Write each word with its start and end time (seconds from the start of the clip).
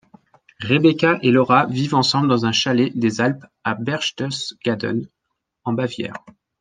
Rebecca 0.63 1.19
et 1.21 1.29
Laura 1.29 1.67
vivent 1.67 1.93
ensemble 1.93 2.27
dans 2.27 2.47
un 2.47 2.51
chalet 2.51 2.91
des 2.97 3.21
Alpes 3.21 3.45
à 3.63 3.75
Berchtesgaden, 3.75 5.07
en 5.63 5.73
Bavière. 5.73 6.17